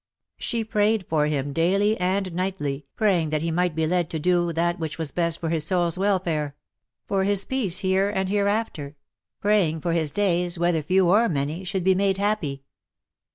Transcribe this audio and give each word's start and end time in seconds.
She 0.39 0.63
prayed 0.63 1.05
for 1.07 1.27
him 1.27 1.53
daily 1.53 1.95
and 1.99 2.33
nightly, 2.33 2.87
praying 2.95 3.29
that 3.29 3.43
he 3.43 3.51
might 3.51 3.75
be 3.75 3.85
led 3.85 4.09
to 4.09 4.17
do 4.19 4.51
that 4.53 4.79
which 4.79 4.97
was 4.97 5.11
best 5.11 5.37
for 5.39 5.49
his 5.49 5.63
souFs 5.63 5.95
welfare— 5.95 6.55
for 7.07 7.23
his 7.23 7.45
peace 7.45 7.81
here 7.81 8.09
and 8.09 8.27
hereafter— 8.27 8.95
praying 9.43 9.81
that 9.81 9.83
VOL. 9.83 9.91
II. 9.91 9.95
D 9.97 9.99
84 9.99 10.01
*^ 10.01 10.01
GRIEF 10.01 10.01
A 10.01 10.03
FIXED 10.03 10.13
STAR, 10.13 10.23
his 10.25 10.53
days, 10.53 10.59
whether 10.59 10.81
few 10.81 11.09
or 11.09 11.29
many, 11.29 11.63
should 11.63 11.83
be 11.83 11.93
made 11.93 12.17
happy. 12.17 12.63